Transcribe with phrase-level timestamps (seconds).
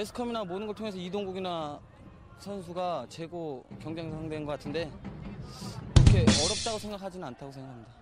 [0.00, 1.78] S컵이나 모든 걸 통해서 이동국이나
[2.38, 4.90] 선수가 최고 경쟁 상대인 것 같은데
[5.94, 7.92] 그렇게 어렵다고 생각하지는 않다고 생각합니다.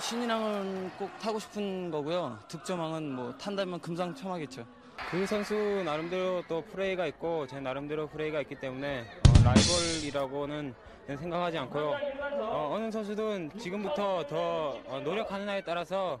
[0.00, 2.40] 신인왕은 꼭 타고 싶은 거고요.
[2.48, 4.66] 득점왕은 뭐 탄다면 금상첨화겠죠.
[5.12, 5.54] 그 선수
[5.84, 10.74] 나름대로 또 프레이가 있고 제 나름대로 프레이가 있기 때문에 어, 라이벌이라고는
[11.06, 11.94] 생각하지 않고요.
[12.40, 16.18] 어, 느 선수든 지금부터 더 어, 노력하는 나에 따라서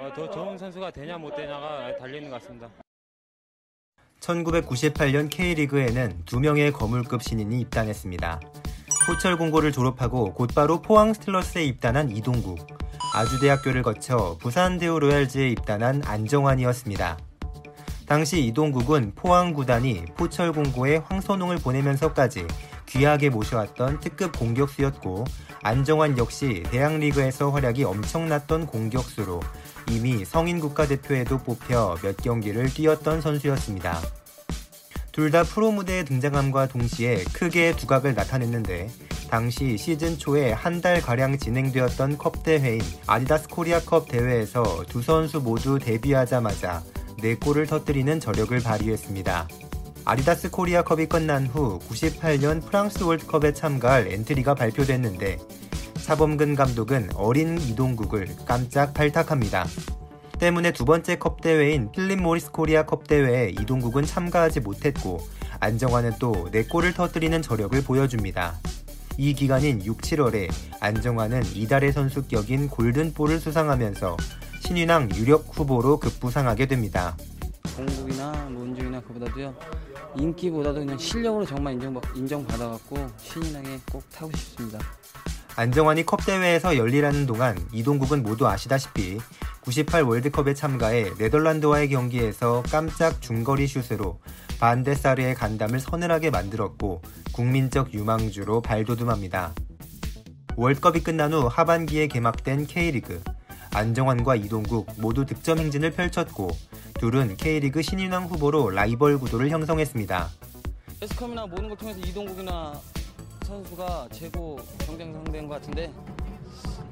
[0.00, 2.70] 어, 더 좋은 선수가 되냐 못 되냐가 달리는 것 같습니다.
[4.22, 8.40] 1998년 K리그에는 두 명의 거물급 신인이 입단했습니다.
[9.06, 12.64] 포철 공고를 졸업하고 곧바로 포항 스틸러스에 입단한 이동국,
[13.14, 17.18] 아주대학교를 거쳐 부산 대우 로얄즈에 입단한 안정환이었습니다.
[18.06, 22.46] 당시 이동국은 포항 구단이 포철 공고에 황선홍을 보내면서까지
[22.86, 25.24] 귀하게 모셔왔던 특급 공격수였고
[25.62, 29.40] 안정환 역시 대학리그에서 활약이 엄청났던 공격수로
[29.92, 34.00] 이미 성인 국가대표에도 뽑혀 몇 경기를 뛰었던 선수였습니다.
[35.12, 38.88] 둘 다 프로 무대에 등장함과 동시에 크게 두각을 나타냈는데
[39.28, 46.82] 당시 시즌 초에 한 달가량 진행되었던 컵 대회인 아디다스 코리아컵 대회에서 두 선수 모두 데뷔하자마자
[47.18, 49.48] 4골을 터뜨리는 저력을 발휘했습니다.
[50.04, 55.38] 아디다스 코리아컵이 끝난 후 98년 프랑스 월드컵에 참가할 엔트리가 발표됐는데
[56.02, 59.64] 차범근 감독은 어린 이동국을 깜짝 발탁합니다.
[60.40, 65.20] 때문에 두 번째 컵 대회인 필립 모리스 코리아 컵 대회에 이동국은 참가하지 못했고
[65.60, 68.58] 안정환은 또 4골을 터뜨리는 저력을 보여줍니다.
[69.16, 74.16] 이 기간인 6, 7월에 안정환은 이달의 선수격인 골든볼을 수상하면서
[74.60, 77.16] 신인왕 유력 후보로 급부상하게 됩니다.
[77.76, 79.54] 공국이나 문중이나 그보다도요
[80.16, 84.80] 인기보다도 그냥 실력으로 정말 인정 인정받아갖고 신인왕에 꼭 타고 싶습니다.
[85.54, 89.18] 안정환이 컵 대회에서 열리라는 동안 이동국은 모두 아시다시피
[89.60, 94.18] 98 월드컵에 참가해 네덜란드와의 경기에서 깜짝 중거리 슛으로
[94.58, 99.54] 반데사르의 간담을 서늘하게 만들었고 국민적 유망주로 발돋움합니다.
[100.56, 103.22] 월드컵이 끝난 후 하반기에 개막된 K리그
[103.74, 106.50] 안정환과 이동국 모두 득점 행진을 펼쳤고
[106.98, 110.30] 둘은 K리그 신인왕 후보로 라이벌 구도를 형성했습니다.
[111.02, 112.72] S컵이나 모든 걸 통해서 이동국이나
[113.44, 115.92] 선수가 최고 경쟁 상대인 것 같은데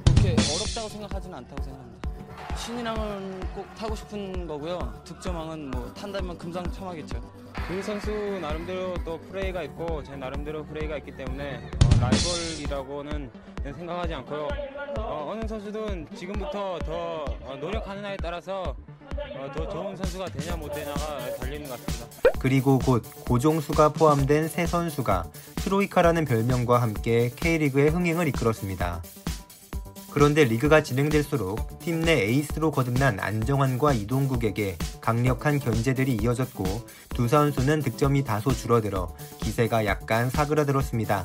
[0.05, 2.11] 그렇게 어렵다고 생각하지는 않다고 생각합니다.
[2.57, 5.03] 신인왕은 꼭 타고 싶은 거고요.
[5.05, 7.21] 득점왕은 뭐 탄다면 금상첨화겠죠.
[7.67, 13.31] 그 선수 나름대로 또 프레이가 있고 제 나름대로 프레이가 있기 때문에 어, 라이벌이라고는
[13.63, 14.49] 생각하지 않고요.
[14.99, 18.75] 어, 느 선수든 지금부터 더 어, 노력하는 나에 따라서
[19.37, 22.31] 어, 더 좋은 선수가 되냐 못 되냐가 달리는 것 같습니다.
[22.41, 25.25] 그리고 곧 고종수가 포함된 세 선수가
[25.57, 29.03] 트로이카라는 별명과 함께 K리그의 흥행을 이끌었습니다.
[30.13, 36.65] 그런데 리그가 진행될수록 팀 내 에이스로 거듭난 안정환과 이동국에게 강력한 견제들이 이어졌고
[37.11, 41.25] 두 선수는 득점이 다소 줄어들어 기세가 약간 사그라들었습니다.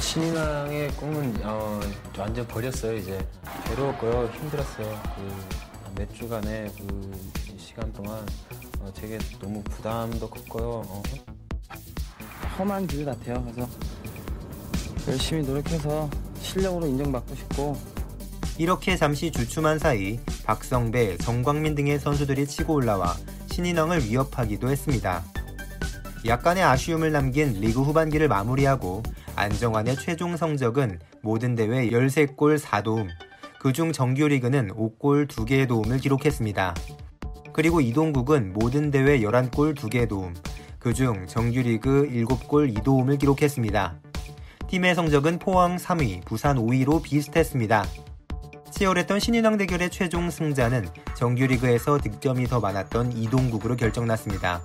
[0.00, 1.80] 신인왕의 꿈은 어,
[2.18, 3.26] 완전 버렸어요 이제
[3.66, 5.58] 괴로웠고요 힘들었어요 그
[5.98, 7.10] 몇 주간의 그
[7.58, 8.24] 시간 동안
[8.80, 11.02] 어, 제게 너무 부담도 컸고요 어.
[12.58, 13.42] 험한 길 같아요.
[13.44, 13.68] 그래서
[15.06, 17.76] 열심히 노력해서 실력으로 인정받고 싶고
[18.58, 23.16] 이렇게 잠시 주춤한 사이 박성배, 정광민 등의 선수들이 치고 올라와
[23.46, 25.22] 신인왕을 위협하기도 했습니다.
[26.26, 29.04] 약간의 아쉬움을 남긴 리그 후반기를 마무리하고
[29.36, 33.08] 안정환의 최종 성적은 모든 대회 13골 4도움,
[33.60, 36.74] 그중 정규리그는 5골 2개의 도움을 기록했습니다.
[37.58, 40.32] 그리고 이동국은 모든 대회 11골 2개의 도움,
[40.78, 43.98] 그중 정규리그 7골 2도움을 기록했습니다.
[44.68, 47.84] 팀의 성적은 포항 3위, 부산 5위로 비슷했습니다.
[48.70, 50.86] 치열했던 신인왕 대결의 최종 승자는
[51.16, 54.62] 정규리그에서 득점이 더 많았던 이동국으로 결정났습니다.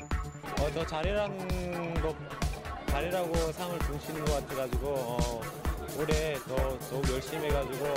[0.62, 2.14] 어, 더 잘해라는 거
[2.90, 5.42] 잘해라고 상을 주시는 것 같아가지고 어,
[5.98, 7.88] 올해 더 더욱 열심히 해가지고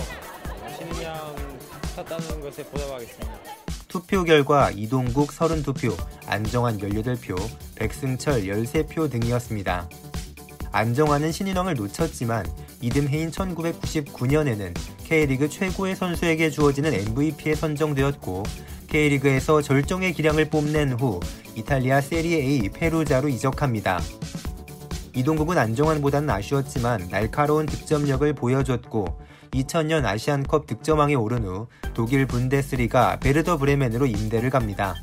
[0.75, 1.59] 신인왕
[1.97, 3.66] 탔다는 것에 보답하겠습니다.
[3.89, 7.37] 투표 결과 이동국 32표, 안정환 18표,
[7.77, 9.89] 백승철 13표 등이었습니다.
[10.73, 12.45] 안정환은 신인왕을 놓쳤지만
[12.81, 14.75] 이듬해인 1999년에는
[15.05, 18.43] K리그 최고의 선수에게 주어지는 MVP에 선정되었고
[18.89, 21.21] K리그에서 절정의 기량을 뽐낸 후
[21.55, 24.01] 이탈리아 세리에 A 페루자로 이적합니다.
[25.17, 29.19] 이동국은 안정환보다는 아쉬웠지만 날카로운 득점력을 보여줬고
[29.53, 34.95] 2000년 아시안컵 득점왕에 오른 후 독일 분데스리가 베르더 브레멘으로 임대를 갑니다.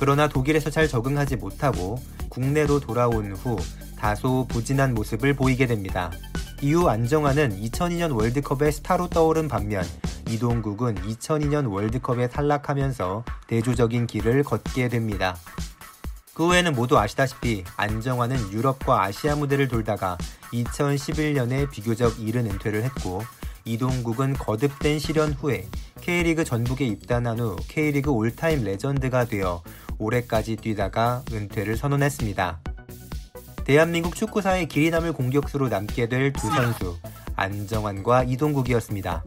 [0.00, 2.00] 그러나 독일에서 잘 적응하지 못하고
[2.30, 3.56] 국내로 돌아온 후
[3.96, 6.10] 다소 부진한 모습을 보이게 됩니다.
[6.60, 9.84] 이후 안정환은 2002년 월드컵의 스타로 떠오른 반면
[10.28, 15.36] 이동국은 2002년 월드컵에 탈락하면서 대조적인 길을 걷게 됩니다.
[16.36, 20.18] 그 후에는 모두 아시다시피 안정환은 유럽과 아시아 무대를 돌다가
[20.52, 23.22] 2011년에 비교적 이른 은퇴를 했고
[23.64, 25.66] 이동국은 거듭된 시련 후에
[26.02, 29.62] K리그 전북에 입단한 후 K리그 올타임 레전드가 되어
[29.98, 32.60] 올해까지 뛰다가 은퇴를 선언했습니다.
[33.64, 36.98] 대한민국 축구사의 길이 남을 공격수로 남게 될 두 선수
[37.34, 39.24] 안정환과 이동국이었습니다.